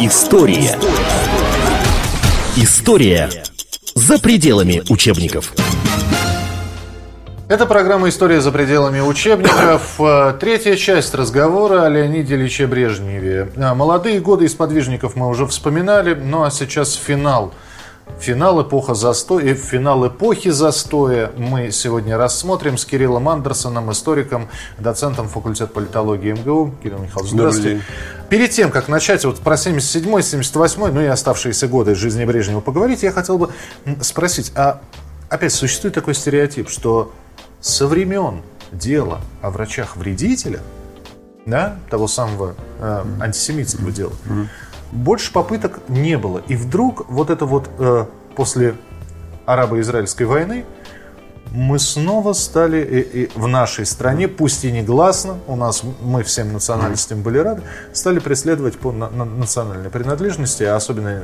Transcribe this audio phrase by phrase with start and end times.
[0.00, 0.78] История.
[2.56, 3.28] История
[3.96, 5.52] за пределами учебников.
[7.48, 9.96] Это программа «История за пределами учебников».
[10.00, 13.50] Э, третья часть разговора о Леониде Ильиче Брежневе.
[13.56, 17.52] Э, молодые годы из подвижников мы уже вспоминали, ну а сейчас финал–
[18.20, 24.48] Финал, эпоха застоя, финал эпохи застоя мы сегодня рассмотрим с Кириллом Андерсоном, историком,
[24.78, 26.74] доцентом факультета политологии МГУ.
[26.82, 27.82] Кирилл Михайлович, здравствуйте.
[28.28, 33.02] Перед тем, как начать вот про 77-й, 78-й, ну и оставшиеся годы жизни Брежнева поговорить,
[33.04, 33.50] я хотел бы
[34.00, 34.80] спросить, а
[35.28, 37.12] опять существует такой стереотип, что
[37.60, 40.60] со времен дела о врачах-вредителях,
[41.46, 44.48] да, того самого э, антисемитского дела, mm-hmm
[44.92, 46.42] больше попыток не было.
[46.48, 48.74] И вдруг вот это вот э, после
[49.46, 50.64] арабо-израильской войны
[51.52, 56.52] мы снова стали и, и в нашей стране, пусть и негласно, у нас мы всем
[56.52, 57.62] национальностям были рады,
[57.92, 61.22] стали преследовать по на, на национальной принадлежности, а особенно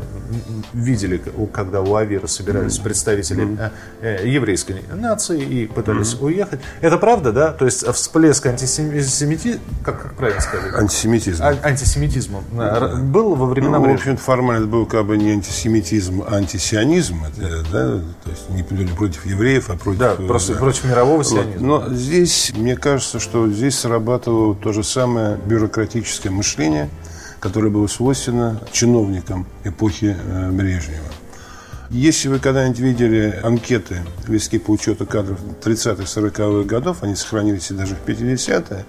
[0.73, 6.61] видели, когда у Авира собирались представители э, э, еврейской нации и пытались уехать.
[6.81, 7.53] Это правда, да?
[7.53, 10.75] То есть всплеск антисемитизма, как, как правильно сказать?
[10.75, 11.43] Антисемитизм.
[11.43, 12.95] А, антисемитизма да.
[12.97, 13.79] был во времена...
[13.79, 17.25] Ну, в общем формально был как бы не антисемитизм, а антисионизм,
[17.73, 18.01] да?
[18.25, 20.59] то есть не против евреев, а против да просто да.
[20.59, 21.69] против мирового сионизма.
[21.69, 21.89] Вот.
[21.89, 26.89] Но здесь, мне кажется, что здесь срабатывало то же самое бюрократическое мышление,
[27.41, 31.05] которое было свойственно чиновникам эпохи э, Брежнева.
[31.91, 37.75] Если вы когда-нибудь видели анкеты листки по учету кадров 30-х, 40-х годов, они сохранились и
[37.75, 38.85] даже в 50-е,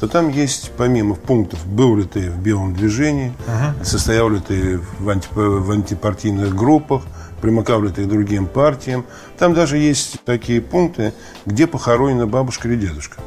[0.00, 3.84] то там есть, помимо пунктов, был ли ты в белом движении, uh-huh.
[3.84, 7.02] состоял ли ты в, анти, в антипартийных группах,
[7.40, 9.06] ты к другим партиям.
[9.38, 11.12] Там даже есть такие пункты,
[11.46, 13.18] где похоронена бабушка или дедушка.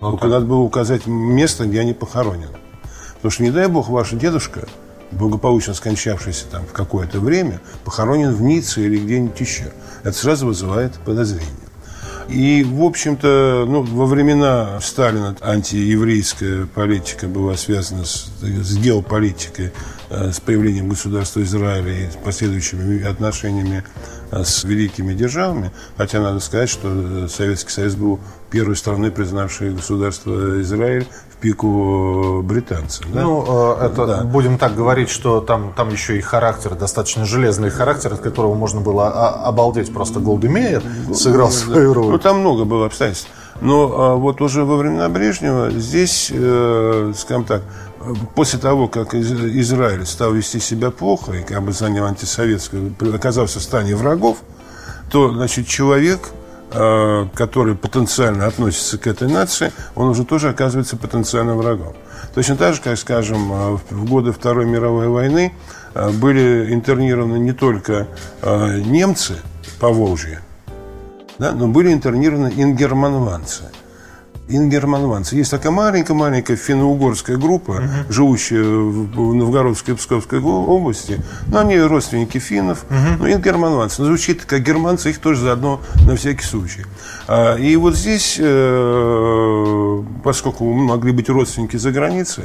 [0.00, 2.56] Вот Только надо было указать место, где они похоронены.
[3.16, 4.66] Потому что, не дай бог, ваш дедушка,
[5.10, 9.72] благополучно скончавшийся там в какое-то время, похоронен в Ницце или где-нибудь еще.
[10.02, 11.50] Это сразу вызывает подозрение.
[12.28, 19.72] И, в общем-то, ну, во времена Сталина антиеврейская политика была связана с, с геополитикой,
[20.10, 23.84] с появлением государства Израиля и с последующими отношениями
[24.30, 25.72] э, с великими державами.
[25.96, 31.06] Хотя надо сказать, что э, Советский Союз был первой страной, признавшей государство Израиль
[31.40, 33.06] пику британцев.
[33.12, 33.22] Да?
[33.22, 34.24] Ну, э, это да.
[34.24, 38.80] будем так говорить, что там, там еще и характер, достаточно железный характер, от которого можно
[38.80, 39.92] было обалдеть.
[39.92, 40.82] Просто Голдемейер
[41.14, 42.12] сыграл свою роль.
[42.12, 43.28] Ну, там много было обстоятельств.
[43.60, 47.62] Но а, вот уже во времена Брежнева здесь, э, скажем так,
[48.34, 53.62] после того, как Израиль стал вести себя плохо и как бы занял антисоветскую, оказался в
[53.62, 54.38] стане врагов,
[55.10, 56.20] то, значит, человек
[56.72, 61.94] Э, который потенциально относится к этой нации, он уже тоже оказывается потенциальным врагом.
[62.34, 65.54] Точно так же, как, скажем, э, в годы Второй мировой войны
[65.94, 68.08] э, были интернированы не только
[68.42, 69.36] немцы
[69.78, 70.40] по Волжье,
[71.38, 73.62] да, но были интернированы ингерманванцы–
[74.48, 75.36] ингерманванцы.
[75.36, 78.12] Есть такая маленькая-маленькая финно-угорская группа, угу.
[78.12, 81.20] живущая в Новгородской и Псковской области.
[81.48, 82.84] Но они родственники финнов.
[82.88, 83.24] Угу.
[83.24, 84.02] Ну, ингерманванцы.
[84.02, 86.84] Но звучит как германцы, их тоже заодно на всякий случай.
[87.26, 92.44] А, и вот здесь, э, поскольку могли быть родственники за границей,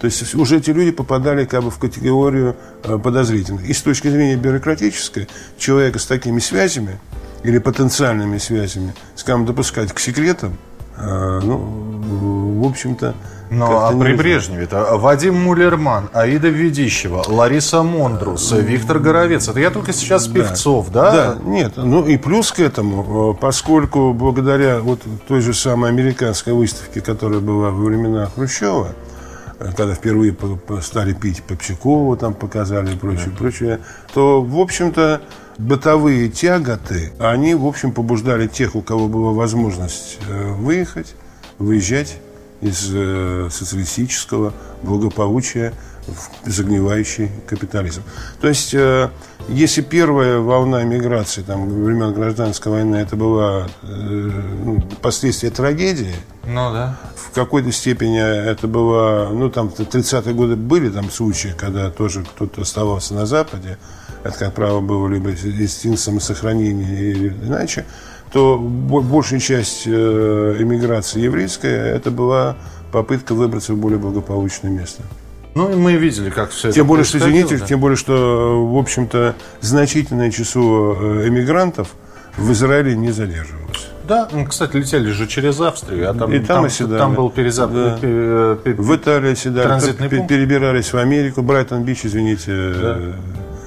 [0.00, 3.68] то есть уже эти люди попадали как бы в категорию э, подозрительных.
[3.68, 6.98] И с точки зрения бюрократической, человека с такими связями
[7.42, 10.56] или потенциальными связями, скажем, допускать к секретам,
[10.98, 13.14] ну, в общем-то...
[13.54, 19.46] Ну, а при Брежневе-то Вадим Мулерман, Аида Ведищева, Лариса Мондрус, Виктор Горовец.
[19.46, 21.12] Это я только сейчас Певцов, да?
[21.12, 21.72] Да, нет.
[21.76, 27.68] Ну и плюс к этому, поскольку благодаря вот той же самой американской выставке, которая была
[27.68, 28.88] во времена Хрущева,
[29.76, 30.36] когда впервые
[30.80, 33.36] стали пить Попчакову, там показали и прочее, да.
[33.36, 33.80] прочее,
[34.14, 35.22] то, в общем-то,
[35.58, 41.14] бытовые тяготы, они, в общем, побуждали тех, у кого была возможность э, выехать,
[41.58, 42.18] выезжать
[42.60, 44.52] из э, социалистического
[44.82, 45.72] благополучия
[46.06, 48.02] в загнивающий капитализм.
[48.40, 49.10] То есть, э,
[49.48, 56.98] если первая волна миграции, там, времен гражданской войны, это была ну, последствия трагедии, ну, да.
[57.16, 62.24] в какой-то степени это было, ну, там, в 30-е годы были там случаи, когда тоже
[62.24, 63.78] кто-то оставался на Западе,
[64.24, 67.84] это, как правило, было либо инстинкт самосохранения или иначе,
[68.32, 72.56] то большая часть э, эмиграции еврейская это была
[72.90, 75.02] попытка выбраться в более благополучное место.
[75.54, 77.66] Ну, и мы видели, как все тем это более, что, извините, да?
[77.66, 81.88] Тем более, что, в общем-то, значительное число э, эмигрантов
[82.38, 83.88] в Израиле не задерживалось.
[84.08, 86.98] Да, м, кстати, летели же через Австрию, а там, И там оседали.
[86.98, 87.70] там был перезап...
[87.72, 87.98] Да.
[88.00, 90.28] пе- В Италии оседали, Транзитный пункт.
[90.28, 92.50] перебирались в Америку, Брайтон-Бич, извините.
[92.50, 93.12] э,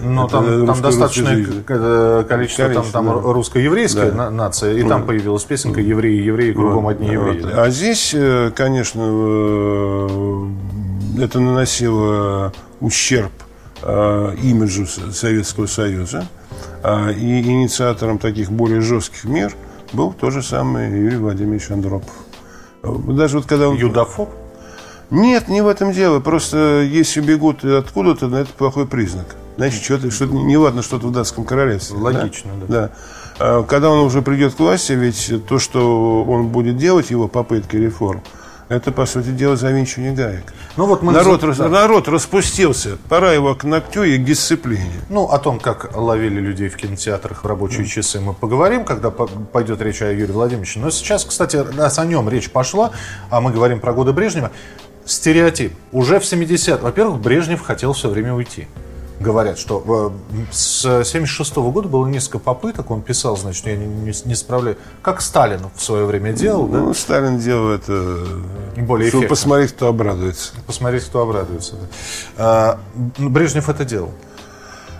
[0.01, 3.13] Но там, там достаточное э, количество, там, там да.
[3.13, 4.17] русско-еврейская Да.
[4.17, 7.41] на- нация, и там появилась песенка «Евреи, евреи, кругом одни евреи».
[7.43, 7.51] Вот.
[7.51, 7.63] да.
[7.63, 10.47] А здесь, э, конечно, э,
[11.17, 13.31] это наносило ущерб
[13.81, 16.27] э, имиджу Советского Союза.
[16.83, 19.53] А, И инициатором таких более жестких мер
[19.93, 22.13] был тот же самый Юрий Владимирович Андропов.
[22.83, 23.75] Э, Даже вот когда он...
[23.75, 24.29] Юдофоб?
[25.11, 26.19] Нет, не в этом дело.
[26.19, 29.35] Просто если бегут откуда-то, ну, это плохой признак.
[29.57, 31.97] Значит, что-то, что неладно что-то в датском королевстве.
[31.97, 32.65] Логично, да.
[32.67, 32.91] да.
[33.37, 37.75] А Когда он уже придет к власти, ведь то, что он будет делать, его попытки
[37.77, 38.21] реформ,
[38.67, 40.53] это, по сути дела, завинчивание гаек.
[40.75, 41.69] Ну вот мы народ, за- рас- да.
[41.69, 42.97] народ распустился.
[43.09, 44.91] Пора его к ногтю и к дисциплине.
[45.09, 49.27] Ну, о том, как ловили людей в кинотеатрах в рабочие часы, мы поговорим, когда по-
[49.27, 50.79] пойдет речь о Юрии Владимировиче.
[50.79, 52.91] Но сейчас, кстати, раз о нем речь пошла,
[53.29, 54.51] а мы говорим про годы Брежнева,
[55.05, 55.73] стереотип.
[55.91, 58.67] Уже в 70 Во-первых, Брежнев хотел все время уйти.
[59.25, 64.13] Говорят, что э, с 76 года было несколько попыток, он писал, значит, я не, не,
[64.25, 64.77] не справляю.
[65.01, 66.77] Как Сталин в свое время делал, да?
[66.77, 68.19] Ну, Сталин делал это,
[68.77, 69.27] Более эффектно.
[69.29, 70.53] посмотреть, кто обрадуется.
[70.67, 71.73] Посмотреть, кто обрадуется.
[71.75, 71.87] да.
[72.37, 72.79] А,
[73.17, 74.11] ну, Брежнев это делал.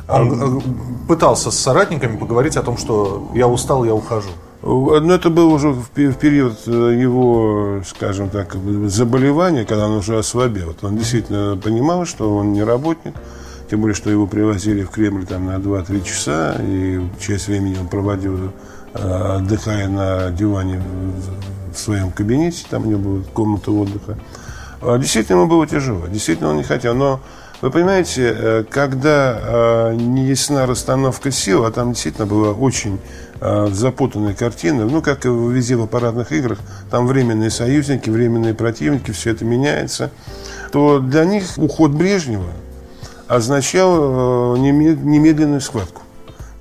[0.07, 0.61] Он э,
[1.07, 4.29] пытался с соратниками поговорить о том, что я устал, я ухожу.
[4.63, 8.55] Но это было уже в пе- в период э, его, скажем так,
[8.87, 10.75] заболевания, когда он уже ослабел.
[10.81, 13.13] Он действительно понимал, что он не работник,
[13.69, 17.87] тем более, что его привозили в Кремль там, на 2-3 часа, и часть времени он
[17.87, 18.51] проводил,
[18.93, 18.99] э,
[19.37, 20.81] отдыхая на диване
[21.71, 24.17] в- своем кабинете, там у него была комната отдыха.
[24.81, 26.93] А Действительно, ему было тяжело, действительно, он не хотел.
[26.95, 27.19] Но
[27.61, 32.99] вы понимаете, э, когда э, не ясна расстановка сил, а там действительно была очень
[33.71, 36.57] запутанная картина, ну, как и везде в аппаратных играх,
[36.89, 40.09] там временные союзники, временные противники, все это меняется,
[40.71, 42.47] то для них уход Брежнева
[43.27, 46.01] означал э, неме- немедленную схватку,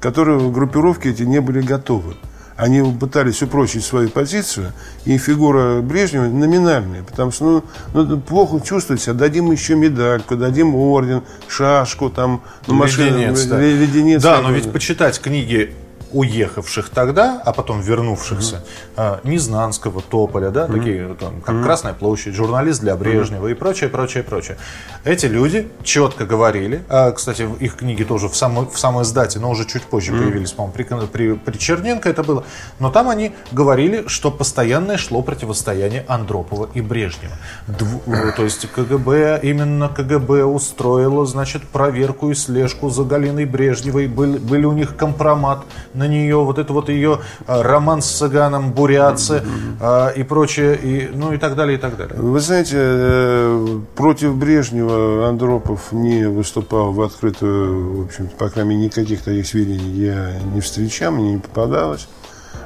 [0.01, 2.15] которой группировки эти не были готовы.
[2.57, 4.73] Они пытались упрочить свою позицию,
[5.05, 10.77] и фигура Брежнева номинальная, потому что ну, ну, плохо чувствовать себя, дадим еще медальку, дадим
[10.77, 13.61] орден, шашку, там, ну, машину, Леденец, да.
[13.61, 14.23] ле- леденец.
[14.23, 15.73] Да, но ведь почитать книги
[16.15, 18.65] уехавших тогда, а потом вернувшихся,
[18.97, 24.23] а, Незнанского, Тополя, да, такие, там, как Красная площадь, журналист для Брежнева и прочее, прочее,
[24.23, 24.57] прочее.
[25.05, 29.51] Эти люди четко говорили, а, кстати, их книги тоже в самой, в самой издате, но
[29.51, 32.45] уже чуть позже появились, по-моему, при, при, при Черненко это было,
[32.79, 37.35] но там они говорили, что постоянное шло противостояние Андропова и Брежнева.
[37.67, 44.07] Дв- э, то есть КГБ, именно КГБ устроило, значит, проверку и слежку за Галиной Брежневой,
[44.07, 45.65] были, были у них компромат
[45.95, 49.43] на нее, вот это вот ее а, роман с цыганом, бурятцы
[49.81, 52.17] а, и прочее, и, ну и так далее, и так далее.
[52.17, 58.87] Вы знаете, э, против Брежнева Андропов не выступал в открытую, в общем по крайней мере,
[58.87, 62.09] никаких таких сведений я не встречал, мне не попадалось.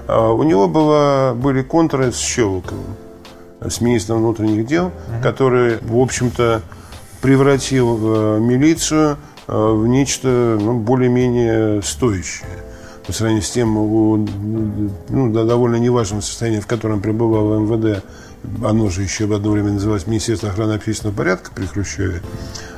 [0.06, 2.96] А У него была, были контры с Щелоковым,
[3.60, 4.90] с министром внутренних дел,
[5.22, 6.62] который, в общем-то,
[7.20, 12.67] превратил э, милицию э, в нечто ну, более-менее стоящее
[13.08, 13.72] по сравнению с тем
[15.08, 18.04] ну, довольно неважном состоянии, в котором пребывал МВД,
[18.62, 22.20] оно же еще в одно время называлось Министерство охраны общественного порядка при Хрущеве,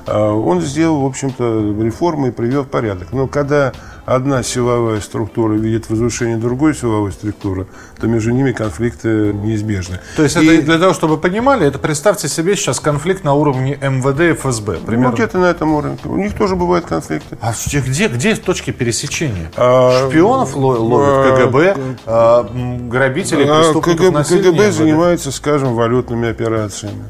[0.07, 3.13] а, он сделал, в общем-то, реформы и привел в порядок.
[3.13, 3.73] Но когда
[4.15, 7.67] одна силовая структура видит возвышение другой силовой структуры,
[8.01, 10.01] то между ними конфликты неизбежны.
[10.17, 13.35] То есть И- это, для того, чтобы вы понимали, это представьте себе сейчас конфликт на
[13.35, 14.79] уровне МВД и ФСБ.
[14.81, 15.15] ну, Примерно.
[15.15, 15.97] где-то на этом уровне.
[16.05, 17.39] У них тоже бывают конфликты.
[17.41, 19.51] А где, где, точки пересечения?
[19.57, 21.77] А, Шпионов ло- ловят а, КГБ,
[22.07, 22.43] а,
[22.89, 24.75] грабителей, А преступников, КГБ, насильников, КГБ МВД.
[24.77, 27.05] занимается, скажем, валютными операциями.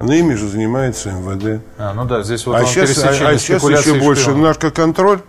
[0.00, 1.60] Но ими же занимается МВД.
[1.76, 4.42] А, ну да, здесь вот а сейчас, а, а сейчас еще больше шпионов.
[4.42, 5.20] наркоконтроль,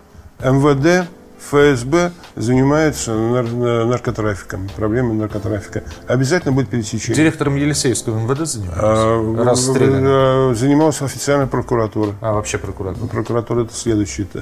[0.41, 5.83] МВД, ФСБ занимаются нар- на- наркотрафиком, проблемой наркотрафика.
[6.07, 7.15] Обязательно будет пересечение.
[7.15, 8.81] Директором Елисеевского МВД занимается?
[8.83, 10.03] А, Расстрелян.
[10.05, 12.13] а, Занималась официальная прокуратура.
[12.21, 13.07] А, вообще прокуратура.
[13.07, 14.27] Прокуратура это следующий.
[14.33, 14.39] э,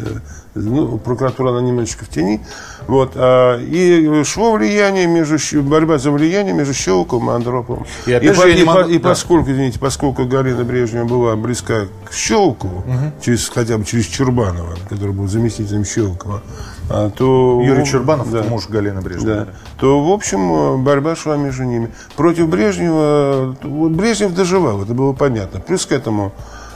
[0.56, 2.42] Ну, прокуратура она немножечко в тени.
[2.88, 3.12] Вот.
[3.16, 7.86] а, И шло влияние между борьба за влияние между Щелковым и Андроповым.
[8.08, 9.10] И же, по- по- могу- и да.
[9.10, 12.84] поскольку, извините, поскольку Галина Брежнева была близка к Щелкову,
[13.22, 16.42] через, хотя бы через Чурбанова, который был заместителем Щелкова,
[16.88, 17.62] то...
[17.63, 18.44] Юрий Чурбанов, Да.
[18.44, 19.46] муж Галины Брежневой.
[19.46, 19.48] Да.
[19.79, 21.91] То, в общем, э, борьба шла между ними.
[22.15, 25.60] Против Брежнева, э, вот Брежнев доживал, это было понятно.
[25.60, 26.32] Плюс к этому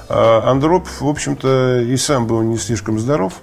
[0.09, 3.33] э, Андропов, в общем-то, и сам был не слишком здоров.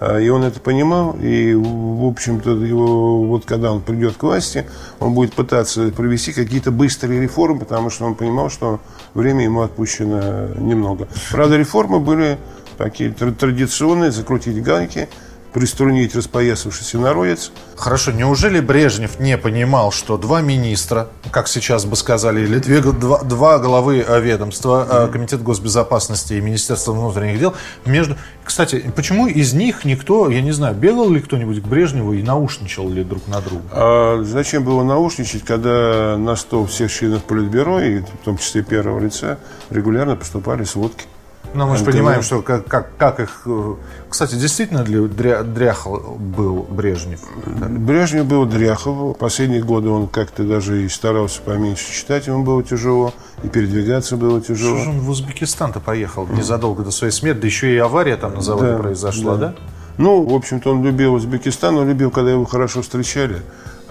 [0.00, 4.66] А, и он это понимал, и, в общем-то, его, вот когда он придет к власти,
[4.98, 8.80] он будет пытаться провести какие-то быстрые реформы, потому что он понимал, что
[9.12, 11.06] время ему отпущено немного.
[11.30, 12.38] Правда, реформы были
[12.78, 15.06] такие традиционные, закрутить гайки–
[15.52, 17.52] приструнить распоясавшийся народец.
[17.76, 23.22] Хорошо, неужели Брежнев не понимал, что два министра, как сейчас бы сказали, или две, два,
[23.22, 25.12] два главы ведомства, mm-hmm.
[25.12, 27.54] Комитет госбезопасности и Министерство внутренних дел,
[27.84, 28.16] между...
[28.44, 32.90] Кстати, почему из них никто, я не знаю, бегал ли кто-нибудь к Брежневу и наушничал
[32.90, 33.62] ли друг на друга?
[33.70, 38.98] А зачем было наушничать, когда на стол всех членов Политбюро, и в том числе первого
[38.98, 39.38] лица,
[39.70, 41.04] регулярно поступали сводки?
[41.52, 43.42] Но мы же понимаем, что как, как, как их...
[43.46, 43.74] Э,
[44.08, 47.20] кстати, действительно ли дря, дряхл был Брежнев?
[47.46, 49.14] Брежнев был дряхл.
[49.14, 53.12] Последние годы он как-то даже и старался поменьше читать, ему было тяжело.
[53.42, 54.76] И передвигаться было тяжело.
[54.76, 57.40] Что же он в Узбекистан-то поехал незадолго до своей смерти?
[57.40, 59.46] Да еще и авария там на заводе да, произошла, да?
[59.48, 59.54] да?
[59.98, 63.42] Ну, в общем-то, он любил Узбекистан, он любил, когда его хорошо встречали.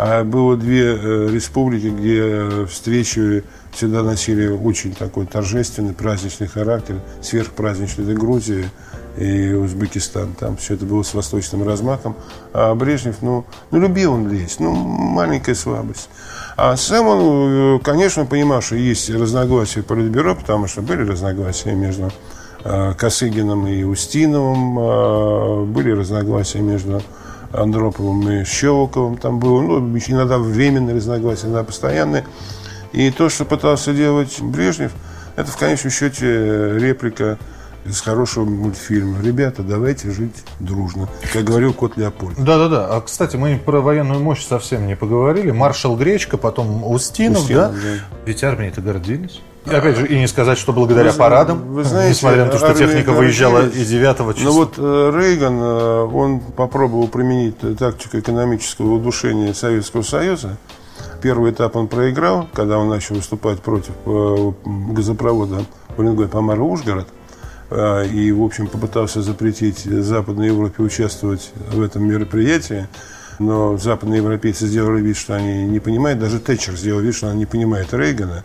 [0.02, 8.06] А было две э, республики, где встречи всегда носили очень такой торжественный, праздничный характер, сверхпраздничный.
[8.06, 8.72] Это Грузия
[9.18, 10.36] и Узбекистан.
[10.40, 12.16] Там все это было с восточным размахом.
[12.54, 16.08] А Брежнев, ну, ну любил он лезть, ну, маленькая слабость.
[16.56, 21.76] А сам он, э, конечно, понимал, что есть разногласия по Политбюро, потому что были разногласия
[21.76, 22.10] между
[22.64, 27.02] э, Косыгином и Устиновым, э, были разногласия между
[27.52, 32.26] Андроповым и Щелоковым, там было, ну, иногда временные разногласия, иногда постоянные.
[32.92, 34.92] И то, что пытался делать Брежнев,
[35.36, 37.38] это в конечном счете реплика
[37.90, 39.22] из хорошего мультфильма.
[39.22, 41.10] Ребята, давайте жить дружно.
[41.34, 42.38] Как говорил кот Леопольд.
[42.38, 42.88] Да-да-да.
[42.88, 45.52] А, кстати, мы про военную мощь совсем не поговорили.
[45.52, 47.78] Маршал Гречка, потом Устинов, Устинов да?
[47.80, 48.00] да?
[48.26, 49.42] Ведь армией-то гордились.
[49.66, 52.58] И, опять же, и не сказать, что благодаря вы, парадам, вы знаете, несмотря на то,
[52.58, 54.34] что техника выезжала и 9 числа.
[54.44, 60.58] Ну вот э, Рейган, э, он попробовал применить тактику экономического удушения Советского Союза.
[61.22, 65.66] Первый этап он проиграл, когда он начал выступать против э, газопровода
[65.98, 67.08] Уренгой-Помара-Ужгород.
[67.70, 72.88] Э, и, в общем, попытался запретить Западной Европе участвовать в этом мероприятии.
[73.40, 76.20] Но западные европейцы сделали вид, что они не понимают.
[76.20, 78.44] Даже Тэтчер сделал вид, что она не понимает Рейгана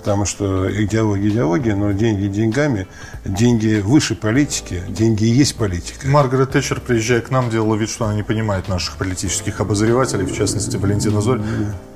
[0.00, 2.86] потому что идеология идеология, но деньги деньгами,
[3.24, 6.06] деньги выше политики, деньги и есть политика.
[6.06, 10.36] Маргарет Тэтчер, приезжая к нам, делала вид, что она не понимает наших политических обозревателей, в
[10.36, 11.40] частности Валентина Зорь,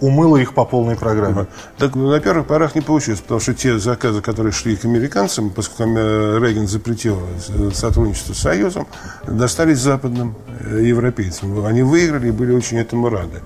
[0.01, 1.47] умыла их по полной программе.
[1.79, 5.85] Так на первых порах не получилось, потому что те заказы, которые шли к американцам, поскольку
[5.85, 7.21] Рейган запретил
[7.73, 8.87] сотрудничество с Союзом,
[9.27, 11.65] достались западным э, европейцам.
[11.65, 13.41] Они выиграли и были очень этому рады.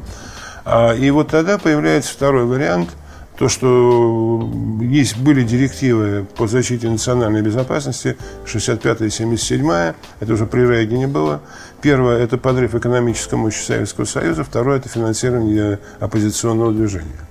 [0.65, 2.91] А, и вот тогда появляется второй вариант–
[3.39, 10.67] то, что есть, были директивы по защите национальной безопасности 65 и 77 это уже при
[10.67, 11.41] Рейгене было.
[11.81, 14.43] Первое– это подрыв экономической мощи Советского Союза.
[14.43, 17.29] Второе– это финансирование оппозиционного движения.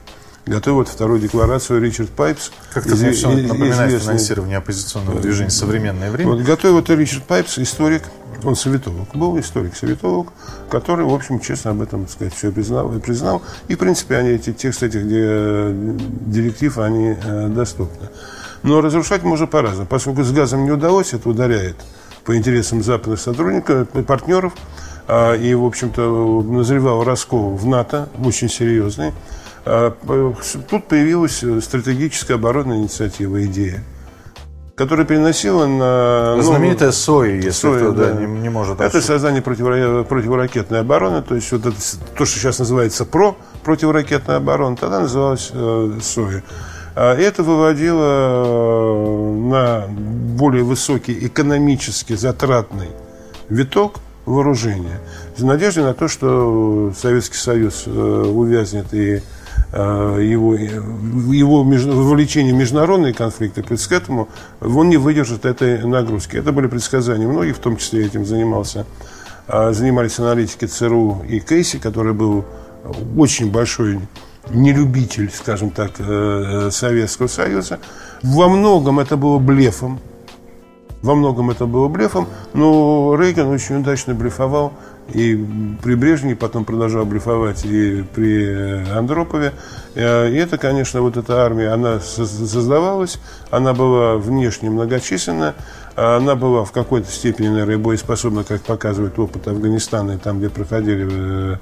[0.47, 2.51] Готовит вторую декларацию Ричард Пайпс.
[2.73, 6.31] Как-то из, из, напоминает известный, финансирование оппозиционного движения в современное время.
[6.31, 8.03] Вот, готовит Ричард Пайпс, историк,
[8.43, 10.31] он советолог был, историк-советолог,
[10.69, 13.41] который, в общем, честно об этом, так сказать, все признал и признал.
[13.67, 18.07] И, в принципе, они, эти тексты этих директив, они э, доступны.
[18.63, 19.87] Но разрушать можно по-разному.
[19.87, 21.75] Поскольку с газом не удалось, это ударяет
[22.23, 24.53] по интересам западных сотрудников, партнеров.
[25.07, 29.13] А, и, в общем-то, назревал раскол в НАТО, очень серьезный.
[29.69, 29.91] А,
[30.69, 33.83] тут появилась стратегическая оборонная инициатива, идея
[34.77, 36.35] которая переносила на...
[36.35, 38.11] Ну, Знаменитая СОИ, если СОИ, кто да.
[38.11, 40.03] не, не может Это создание противора...
[40.03, 41.75] противоракетной обороны, то есть вот это,
[42.15, 46.43] то, что сейчас называется ПРО, противоракетная оборона, тогда называлась э, СОИ.
[46.95, 52.89] А это выводило э, на более высокий экономически затратный
[53.49, 53.95] виток
[54.27, 54.99] вооружения.
[55.35, 59.36] В надежде на то, что Советский Союз э, увязнет и Э,
[59.73, 64.29] его, его вовлечение в международные конфликты, к этому
[64.61, 66.37] он не выдержит этой нагрузки.
[66.37, 68.85] Это были предсказания многих, в том числе этим занимался,
[69.47, 72.45] э, занимались аналитики ЦРУ и Кейси, который был
[73.17, 73.99] очень большой
[74.49, 77.79] нелюбитель, скажем так, э, Советского Союза.
[78.23, 79.99] Во многом это было блефом,
[81.01, 84.73] во многом это было блефом, но Рейган очень удачно блефовал
[85.13, 85.35] и
[85.81, 89.53] при Брежневе, потом продолжал блефовать и при э, Андропове.
[89.95, 95.55] Э, и это, конечно, вот эта армия, она создавалась, она была внешне многочисленна,
[95.95, 101.57] она была в какой-то степени, наверное, боеспособна, как показывает опыт Афганистана, там, где проходили э,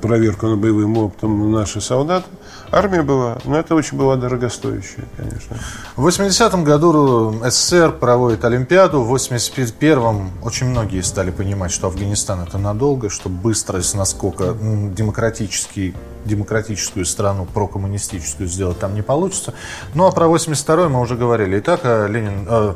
[0.00, 2.26] проверку на боевым опытом наши солдаты.
[2.72, 5.56] Армия была, но это очень была дорогостоящая, конечно.
[5.96, 12.58] В 80-м году СССР проводит Олимпиаду, в 81-м очень многие стали понимать, что Афганистан это
[12.58, 19.52] надолго, что быстрость, насколько демократический, демократическую страну прокоммунистическую сделать там не получится.
[19.94, 21.58] Ну а про 82-й мы уже говорили.
[21.58, 22.74] Итак, э, Ленин, э,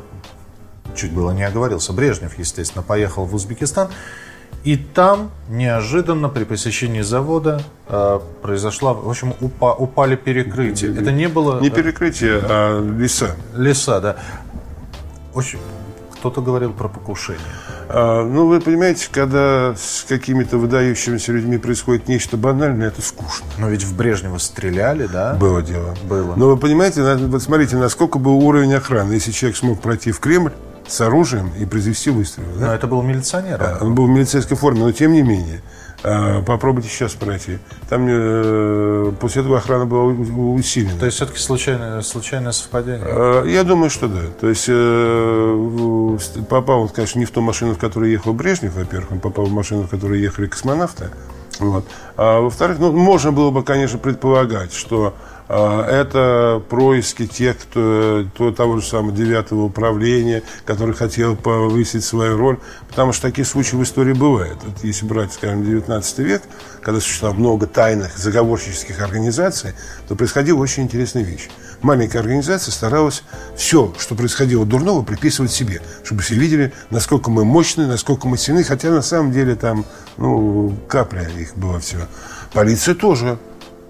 [0.93, 3.89] чуть было не оговорился, Брежнев, естественно, поехал в Узбекистан.
[4.63, 10.91] И там неожиданно при посещении завода э, произошла, в общем, упа, упали перекрытия.
[10.91, 11.59] Это не было...
[11.59, 13.35] Не перекрытие, а леса.
[13.55, 14.15] Леса, да.
[15.33, 15.59] Очень...
[16.17, 17.43] Кто-то говорил про покушение.
[17.87, 23.45] А, ну, вы понимаете, когда с какими-то выдающимися людьми происходит нечто банальное, это скучно.
[23.59, 25.35] Но ведь в Брежнева стреляли, да?
[25.35, 25.93] Было дело.
[26.09, 26.33] Было.
[26.35, 29.13] Но вы понимаете, вот смотрите, насколько был уровень охраны.
[29.13, 30.51] Если человек смог пройти в Кремль,
[30.87, 32.45] с оружием и произвести выстрел.
[32.59, 32.67] Да?
[32.67, 33.61] Но это был милиционер.
[33.61, 35.61] А, он был в милицейской форме, но тем не менее.
[36.03, 37.57] А, попробуйте сейчас пройти.
[37.89, 40.99] Там э, после этого охрана была усилена.
[40.99, 43.07] То есть все-таки случайное, случайное совпадение?
[43.07, 44.21] А, я думаю, что да.
[44.39, 49.13] То есть э, попал он, конечно, не в ту машину, в которой ехал Брежнев, во-первых,
[49.13, 51.09] он попал в машину, в которой ехали космонавты.
[51.59, 51.85] Вот.
[52.17, 55.15] А во-вторых, ну, можно было бы, конечно, предполагать, что
[55.47, 62.57] это происки тех, кто, кто того же самого девятого управления, который хотел повысить свою роль,
[62.87, 64.57] потому что такие случаи в истории бывают.
[64.63, 66.41] Вот если брать, скажем, 19 век,
[66.81, 69.73] когда существовало много тайных заговорщических организаций,
[70.07, 71.49] то происходила очень интересная вещь.
[71.81, 73.23] Маленькая организация старалась
[73.55, 78.63] все, что происходило дурного, приписывать себе, чтобы все видели, насколько мы мощны, насколько мы сильны,
[78.63, 79.85] хотя на самом деле там,
[80.17, 82.07] ну, капля их было все.
[82.53, 83.37] Полиция тоже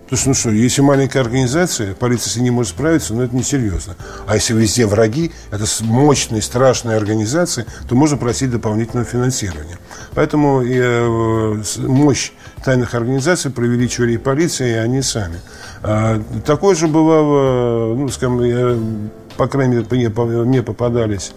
[0.07, 3.25] то есть, ну что, если маленькая организация, полиция с ней не может справиться, но ну,
[3.25, 3.95] это несерьезно.
[4.27, 9.79] А если везде враги, это мощные, страшные организации, то можно просить дополнительного финансирования.
[10.13, 12.33] Поэтому э, мощь
[12.63, 15.41] тайных организаций преувеличивали и полиция, и они сами.
[15.81, 20.09] А, такое же бывало, ну, скажем, по крайней мере,
[20.43, 21.31] мне, попадались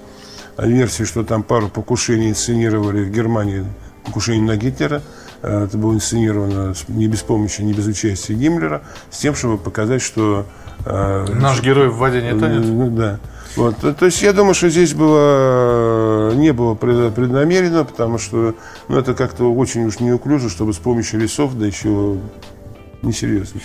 [0.59, 3.65] версии, что там пару покушений инсценировали в Германии,
[4.05, 5.01] покушение на Гитлера–
[5.43, 10.47] это было инсценировано не без помощи, не без участия Гиммлера, с тем, чтобы показать, что...
[10.85, 12.65] Э, Наш герой в воде не тонет?
[12.65, 13.21] Ну, да.
[13.57, 13.77] Вот.
[13.79, 18.55] То есть я думаю, что здесь было, не было преднамеренно, потому что
[18.89, 22.19] ну, это как-то очень уж неуклюже, чтобы с помощью лесов, да еще
[23.03, 23.61] несерьезно.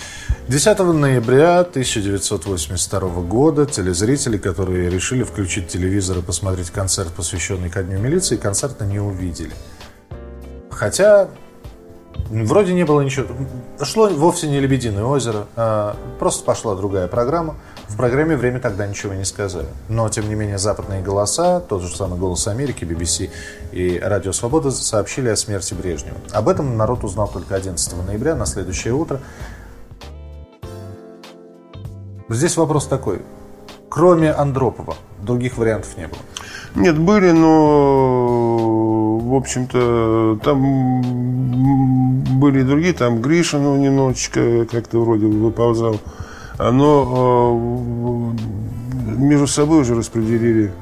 [0.48, 7.98] 10 ноября 1982 года телезрители, которые решили включить телевизор и посмотреть концерт, посвященный ко Дню
[7.98, 9.52] милиции, концерта не увидели.
[10.70, 11.28] Хотя
[12.30, 13.26] Вроде не было ничего.
[13.82, 17.56] Шло вовсе не «Лебединое озеро», а просто пошла другая программа.
[17.88, 19.66] В программе «Время» тогда ничего не сказали.
[19.88, 23.30] Но, тем не менее, западные голоса, тот же самый «Голос Америки», BBC
[23.72, 26.16] и «Радио Свобода» сообщили о смерти Брежнева.
[26.32, 29.20] Об этом народ узнал только 11 ноября, на следующее утро.
[32.28, 33.20] Здесь вопрос такой.
[33.90, 36.18] Кроме Андропова, других вариантов не было?
[36.74, 38.33] Нет, были, но,
[39.34, 41.02] в общем-то, там
[42.38, 42.92] были другие.
[42.92, 46.00] Там Гриша, ну, немножечко как-то вроде выползал.
[46.58, 50.72] Но э, между собой уже распределили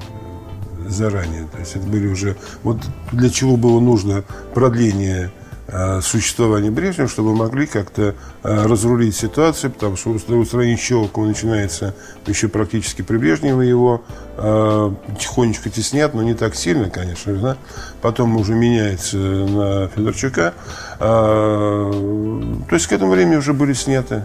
[0.86, 1.46] заранее.
[1.50, 2.36] То есть это были уже...
[2.62, 2.76] Вот
[3.10, 5.32] для чего было нужно продление
[6.02, 11.94] существования Брежнева, чтобы могли как-то э, разрулить ситуацию, потому что устранение Щелокова начинается
[12.26, 14.02] еще практически при Брежневе, его
[14.36, 17.56] э, тихонечко теснят, но не так сильно, конечно, да?
[18.02, 20.54] потом уже меняется на Федорчука.
[20.98, 21.90] То
[22.70, 24.22] есть к этому времени уже были сняты.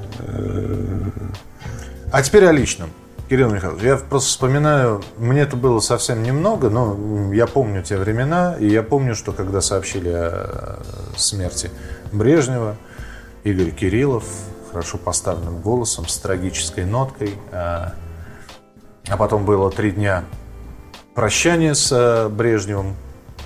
[2.11, 2.89] А теперь о личном.
[3.29, 8.55] Кирилл Михайлович, я просто вспоминаю, мне это было совсем немного, но я помню те времена,
[8.57, 10.79] и я помню, что когда сообщили о
[11.17, 11.69] смерти
[12.13, 12.77] Брежнева,
[13.43, 14.23] Игорь Кириллов,
[14.71, 17.95] хорошо поставленным голосом, с трагической ноткой, а,
[19.09, 20.23] а потом было три дня
[21.13, 22.95] прощания с э, Брежневым,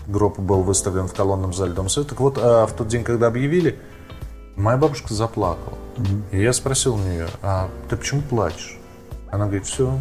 [0.06, 2.12] гроб был выставлен в колонном зале Дома Совета.
[2.12, 3.80] Так вот, а в тот день, когда объявили,
[4.56, 5.78] моя бабушка заплакала.
[5.98, 6.22] Mm-hmm.
[6.34, 8.81] И я спросил у нее, а ты почему плачешь?
[9.32, 9.98] Она говорит, все,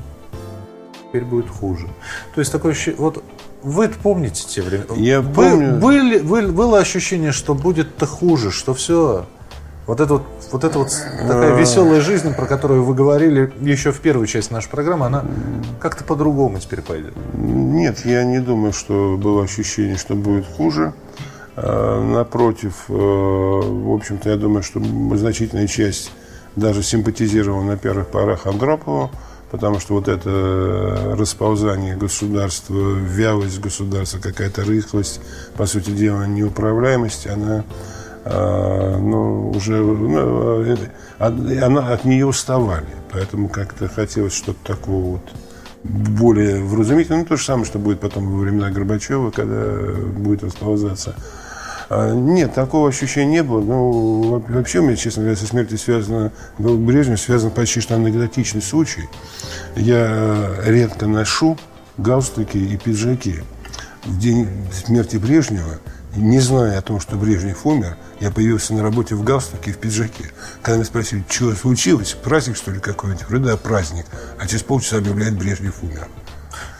[0.98, 1.88] теперь будет хуже.
[2.34, 3.22] То есть такое ощущение, вот
[3.62, 4.94] вы помните те времена?
[4.96, 5.78] Я помню.
[5.78, 9.26] Были, были, было ощущение, что будет-то хуже, что все.
[9.86, 10.90] Вот это вот, вот эта вот
[11.26, 15.24] такая веселая жизнь, про которую вы говорили еще в первую часть нашей программы, она
[15.80, 17.14] как-то по-другому теперь пойдет.
[17.34, 20.92] Нет, я не думаю, что было ощущение, что будет хуже.
[21.56, 24.80] А, напротив, э, в общем-то, я думаю, что
[25.16, 26.12] значительная часть
[26.56, 29.10] даже симпатизировал на первых порах Андропову,
[29.50, 35.20] потому что вот это расползание государства, вялость государства, какая-то рыхлость,
[35.56, 37.64] по сути дела, неуправляемость, она
[38.24, 40.76] а, но уже ну,
[41.18, 42.86] она, от нее уставали.
[43.12, 45.22] Поэтому как-то хотелось что-то такого вот
[45.82, 47.22] более вразумительного.
[47.22, 51.14] Ну, то же самое, что будет потом во времена Горбачева, когда будет расползаться.
[51.90, 53.60] А, нет, такого ощущения не было.
[53.60, 58.62] Ну, вообще, у меня, честно говоря, со смертью связано, был Брежнев связан почти что анекдотичный
[58.62, 59.08] случай.
[59.74, 61.58] Я редко ношу
[61.98, 63.40] галстуки и пиджаки.
[64.04, 65.80] В день смерти Брежнева
[66.14, 69.78] не зная о том, что Брежнев умер, я появился на работе в галстуке и в
[69.78, 70.30] пиджаке.
[70.62, 73.26] Когда меня спросили, что случилось, праздник что ли какой-нибудь?
[73.26, 74.06] Говорю, да, праздник.
[74.38, 76.06] А через полчаса объявляет, Брежнев умер.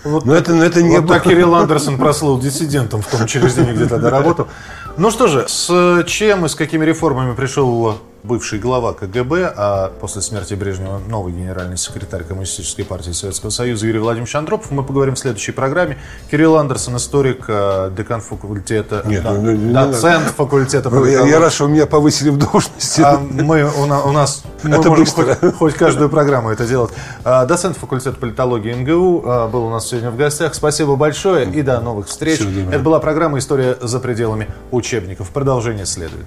[0.04, 3.86] Вот, Но это, это не вот так Кирилл Андерсон прослыл диссидентом в том учреждении, где
[3.86, 4.48] тогда работал.
[4.96, 10.22] Ну что же, с чем и с какими реформами пришел бывший глава КГБ, а после
[10.22, 14.70] смерти Брежнева новый генеральный секретарь Коммунистической партии Советского Союза Юрий Владимирович Андропов.
[14.70, 15.98] Мы поговорим в следующей программе.
[16.30, 21.28] Кирилл Андерсон, историк, э, декан факультета, Нет, да, ну, ну доцент ну, факультета политологии.
[21.28, 23.00] Я, я рад, что меня повысили в должности.
[23.00, 26.92] А мы, у, у нас мы это можем хоть, хоть каждую программу это делать.
[27.24, 30.54] А, доцент факультета политологии МГУ а, был у нас сегодня в гостях.
[30.54, 32.40] Спасибо большое и до новых встреч.
[32.40, 35.30] Это была программа «История за пределами учебников».
[35.30, 36.26] Продолжение следует.